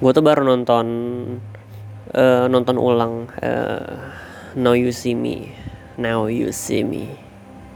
[0.00, 0.86] gue tuh baru nonton
[2.16, 4.16] uh, nonton ulang uh,
[4.56, 5.52] Now You See Me.
[6.00, 7.20] Now You See Me.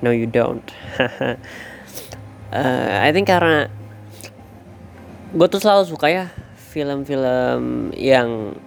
[0.01, 0.65] No You Don't.
[2.51, 3.69] Uh, I think karena
[5.37, 6.27] gue tuh selalu suka ya
[6.75, 8.59] film-film yang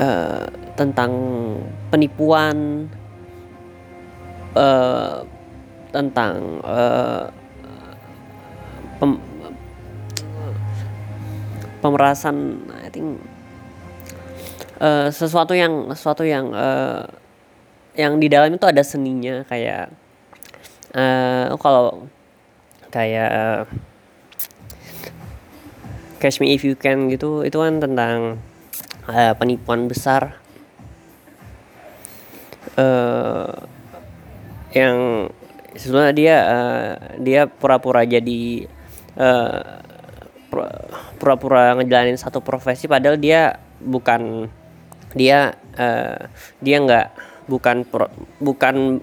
[0.00, 1.12] uh, tentang
[1.92, 2.88] penipuan
[4.56, 5.24] uh,
[5.92, 7.28] tentang uh,
[11.86, 13.22] pemerasan I think
[14.82, 17.06] uh, sesuatu yang sesuatu yang uh,
[17.96, 19.88] yang di dalam itu ada seninya kayak
[20.92, 22.10] uh, kalau
[22.92, 23.62] kayak uh,
[26.20, 28.40] Catch Me If You Can gitu itu kan tentang
[29.08, 30.36] uh, penipuan besar
[32.76, 33.52] uh,
[34.72, 35.28] yang
[35.76, 38.68] sebenarnya dia uh, dia pura-pura jadi
[39.16, 39.95] uh,
[41.20, 44.48] pura-pura ngejalanin satu profesi padahal dia bukan
[45.12, 46.28] dia uh,
[46.60, 47.06] dia nggak
[47.48, 48.08] bukan pro,
[48.40, 49.00] bukan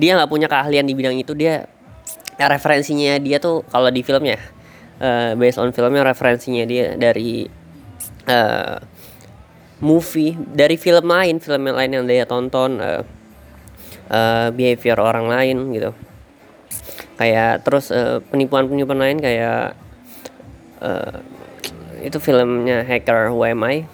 [0.00, 1.68] dia nggak punya keahlian di bidang itu dia
[2.40, 4.40] referensinya dia tuh kalau di filmnya
[5.00, 7.44] uh, based on filmnya referensinya dia dari
[8.28, 8.78] uh,
[9.80, 13.02] movie dari film lain film lain yang dia tonton uh,
[14.12, 15.90] uh, behavior orang lain gitu.
[17.16, 19.76] Kayak terus uh, penipuan penipuan lain kayak
[20.80, 21.20] uh,
[22.00, 23.84] itu filmnya hacker Who Am I?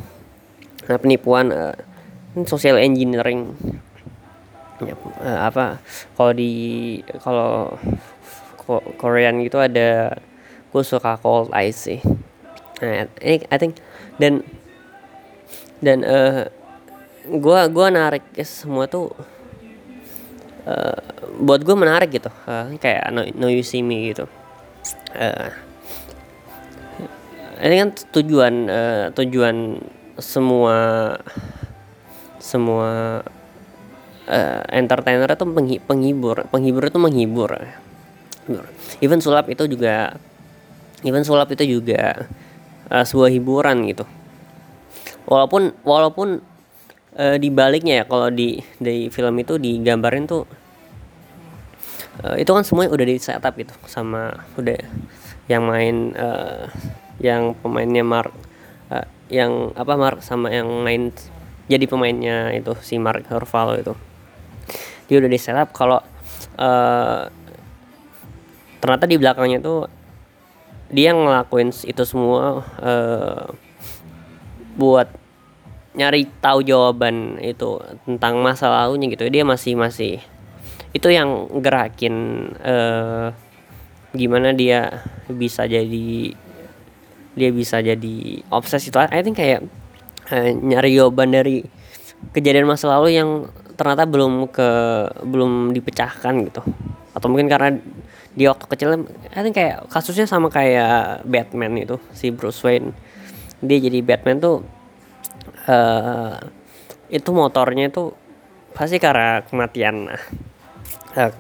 [0.87, 1.75] Nah penipuan uh,
[2.47, 3.55] social engineering.
[4.77, 4.93] Ya,
[5.25, 5.81] uh, apa
[6.15, 6.53] kalau di
[7.25, 7.75] kalau
[8.99, 10.19] Korean gitu ada
[10.71, 12.01] gue suka cold ice sih.
[12.83, 13.81] Nah ini I think
[14.21, 14.45] dan
[15.81, 16.51] dan uh,
[17.27, 19.11] gue gua narik semua tuh
[20.69, 21.01] uh,
[21.41, 22.31] buat gue menarik gitu.
[22.45, 24.29] Uh, kayak no, no you see me gitu.
[25.17, 25.49] Uh,
[27.61, 29.81] ini kan tujuan uh, tujuan
[30.21, 30.77] semua
[32.37, 33.21] semua
[34.29, 35.45] uh, entertainer itu
[35.85, 37.51] penghibur penghibur itu menghibur.
[39.03, 40.15] Even sulap itu juga
[41.03, 42.29] even sulap itu juga
[42.93, 44.05] uh, sebuah hiburan gitu.
[45.27, 46.39] Walaupun walaupun
[47.19, 50.47] uh, di baliknya ya kalau di di film itu digambarin tuh
[52.23, 54.79] uh, itu kan semuanya udah di setup gitu sama udah
[55.51, 56.71] yang main uh,
[57.27, 58.31] yang pemainnya Mark
[58.95, 61.11] uh, yang apa Mark sama yang main
[61.67, 63.95] jadi pemainnya itu si Mark Ruffalo itu.
[65.11, 65.99] Dia udah di setup kalau
[66.59, 67.23] uh,
[68.79, 69.91] ternyata di belakangnya tuh
[70.87, 73.51] dia ngelakuin itu semua uh,
[74.79, 75.11] buat
[75.99, 79.27] nyari tahu jawaban itu tentang masa lalunya gitu.
[79.27, 80.23] Dia masih masih
[80.95, 83.35] itu yang gerakin uh,
[84.15, 86.33] gimana dia bisa jadi
[87.37, 88.97] dia bisa jadi obses itu.
[88.97, 89.63] I think kayak
[90.33, 91.63] uh, nyari jawaban dari
[92.33, 94.69] kejadian masa lalu yang ternyata belum ke
[95.23, 96.65] belum dipecahkan gitu.
[97.13, 97.77] Atau mungkin karena
[98.37, 98.89] di waktu kecil
[99.37, 102.97] I think kayak kasusnya sama kayak Batman itu si Bruce Wayne.
[103.61, 104.65] Dia jadi Batman tuh
[105.69, 106.37] uh,
[107.13, 108.17] itu motornya itu
[108.73, 110.09] pasti karena kematian.
[111.17, 111.33] Uh,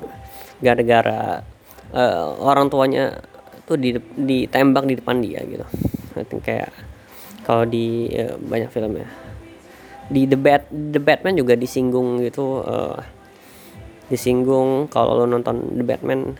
[0.60, 1.44] gara-gara
[1.92, 3.20] uh, orang tuanya
[3.66, 5.66] tuh di ditembak di depan dia gitu
[6.24, 6.72] Kayak
[7.44, 9.08] kalau di uh, banyak film ya.
[10.06, 13.02] Di The Bat The Batman juga disinggung gitu uh,
[14.06, 16.38] disinggung kalau lo nonton The Batman.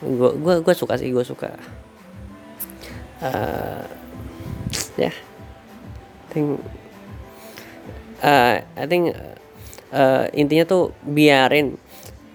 [0.00, 1.54] Gue gue gue suka sih gue suka.
[3.22, 3.84] Uh,
[4.96, 5.12] ya.
[5.12, 5.14] Yeah.
[5.14, 6.48] I think
[8.26, 9.14] uh, I think
[9.94, 11.78] uh, intinya tuh biarin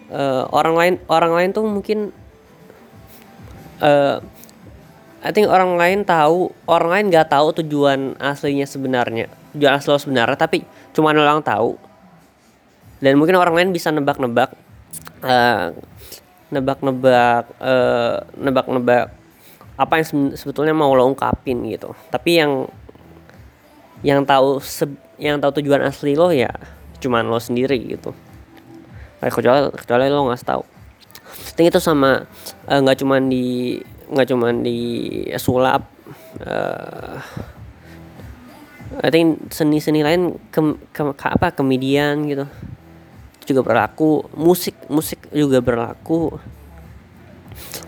[0.07, 2.15] uh, orang lain orang lain tuh mungkin
[3.83, 4.23] uh,
[5.19, 10.37] I think orang lain tahu orang lain nggak tahu tujuan aslinya sebenarnya tujuan asli sebenarnya
[10.39, 10.63] tapi
[10.95, 11.75] cuma orang tahu.
[12.99, 14.51] Dan mungkin orang lain bisa nebak-nebak
[15.23, 15.71] uh,
[16.51, 19.15] nebak-nebak uh, nebak-nebak
[19.79, 21.95] apa yang sebetulnya mau lo ungkapin gitu.
[22.11, 22.67] Tapi yang
[24.03, 24.59] yang tahu
[25.19, 26.51] yang tahu tujuan asli lo ya
[26.99, 28.11] cuman lo sendiri gitu.
[29.23, 30.63] Kayak kecuali kecuali lo nggak tahu.
[31.55, 32.27] Ting itu sama
[32.67, 34.79] eh, nggak uh, cuman di nggak cuman di
[35.37, 35.85] sulap
[36.41, 37.21] uh,
[38.99, 40.59] I think seni-seni lain ke,
[40.89, 42.49] ke, ke apa komedian gitu.
[43.45, 44.25] Juga berlaku.
[44.33, 46.33] Musik musik juga berlaku.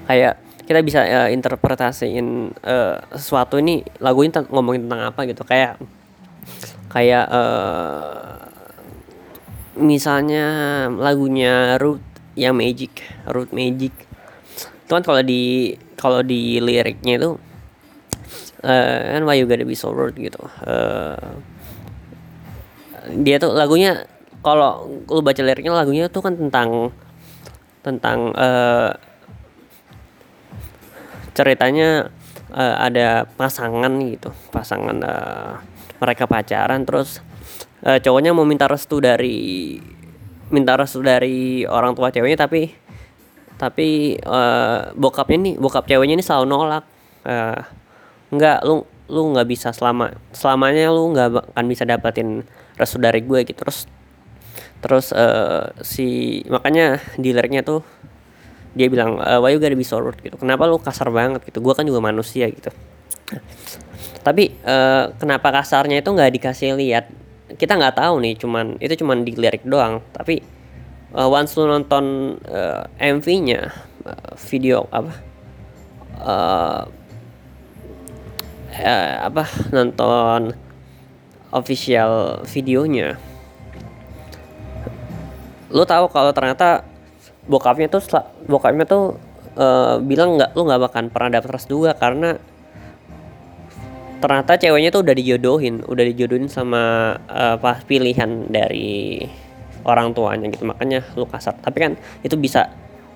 [0.06, 0.38] Kayak
[0.70, 5.42] kita bisa uh, interpretasiin uh, sesuatu ini lagu ini ngomongin tentang apa gitu.
[5.42, 5.82] Kayak
[6.94, 8.38] kayak uh,
[9.82, 10.46] misalnya
[10.86, 12.04] lagunya Root
[12.38, 13.92] yang Magic Root Magic
[14.92, 17.40] itu kan kalau di kalau di liriknya itu
[18.60, 20.44] uh, and why you gotta be so rude gitu.
[20.68, 21.40] Uh,
[23.24, 24.04] dia tuh lagunya
[24.44, 26.92] kalau lu baca liriknya lagunya tuh kan tentang
[27.80, 28.92] tentang uh,
[31.40, 32.12] ceritanya
[32.52, 34.36] uh, ada pasangan gitu.
[34.52, 35.56] Pasangan uh,
[36.04, 37.24] mereka pacaran terus
[37.88, 39.80] uh, cowoknya mau minta restu dari
[40.52, 42.81] minta restu dari orang tua ceweknya tapi
[43.62, 46.82] tapi uh, bokapnya nih bokap ceweknya ini selalu nolak.
[47.22, 47.62] Uh,
[48.34, 52.42] nggak lu lu nggak bisa selama selamanya lu nggak akan bisa dapetin
[52.82, 53.62] restu dari gue gitu.
[53.62, 53.86] Terus
[54.82, 57.86] terus uh, si makanya di liriknya tuh
[58.74, 60.18] dia bilang uh, why you gotta be so rude?
[60.26, 60.42] gitu.
[60.42, 61.46] Kenapa lu kasar banget?
[61.46, 61.62] gitu.
[61.62, 62.74] Gue kan juga manusia gitu.
[64.26, 67.06] Tapi uh, kenapa kasarnya itu nggak dikasih lihat?
[67.62, 70.02] Kita nggak tahu nih cuman itu cuman di lirik doang.
[70.10, 70.61] Tapi
[71.16, 73.72] uh, once lu nonton uh, MV-nya
[74.08, 75.14] uh, video apa?
[76.22, 76.84] Uh,
[78.80, 79.44] uh, apa?
[79.76, 80.56] Nonton
[81.52, 83.20] official videonya.
[85.72, 86.84] Lu tahu kalau ternyata
[87.48, 88.04] bokapnya tuh
[88.48, 89.20] bokapnya tuh
[89.56, 92.38] uh, bilang nggak lu nggak bakal pernah dapet res dua karena
[94.22, 99.26] ternyata ceweknya tuh udah dijodohin udah dijodohin sama uh, pas pilihan dari
[99.86, 100.64] orang tuanya gitu.
[100.68, 101.58] Makanya lu kasar.
[101.60, 101.92] Tapi kan
[102.22, 102.70] itu bisa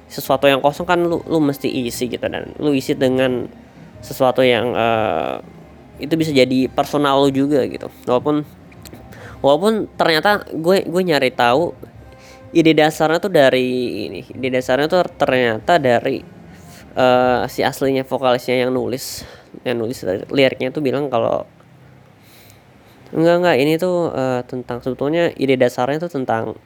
[0.06, 2.26] sesuatu yang kosong kan lu lu mesti isi gitu.
[2.26, 3.50] Dan lu isi dengan
[4.02, 5.42] sesuatu yang uh,
[5.98, 7.88] itu bisa jadi personal lu juga gitu.
[8.06, 8.46] Walaupun
[9.40, 11.74] walaupun ternyata gue gue nyari tahu
[12.56, 13.68] ide dasarnya tuh dari
[14.08, 14.22] ini.
[14.30, 16.22] Ide dasarnya tuh ternyata dari
[16.96, 19.26] uh, si aslinya vokalisnya yang nulis.
[19.64, 19.98] Yang nulis
[20.30, 21.48] liriknya tuh bilang kalau
[23.14, 23.56] enggak enggak.
[23.62, 26.58] Ini tuh uh, tentang sebetulnya ide dasarnya tuh tentang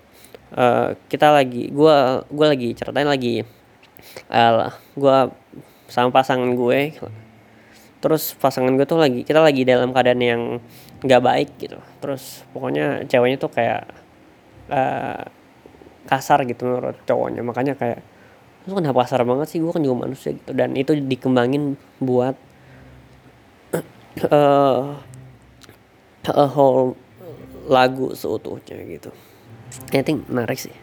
[0.55, 3.43] uh, kita lagi gua gua lagi ceritain lagi
[4.31, 5.33] uh, gua
[5.89, 6.93] sama pasangan gue
[7.99, 10.41] terus pasangan gue tuh lagi kita lagi dalam keadaan yang
[11.03, 11.75] nggak baik gitu.
[11.99, 13.91] Terus pokoknya ceweknya tuh kayak
[14.71, 15.27] uh,
[16.07, 17.43] kasar gitu menurut cowoknya.
[17.43, 17.99] Makanya kayak
[18.71, 19.59] lu kenapa kasar banget sih?
[19.59, 20.55] Gue kan juga manusia gitu.
[20.55, 22.39] Dan itu dikembangin buat
[24.31, 24.95] uh,
[26.27, 26.95] a whole
[27.69, 29.13] lagu seutuhnya gitu.
[29.93, 30.73] I think menarik sih